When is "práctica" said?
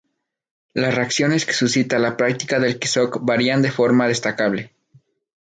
2.17-2.57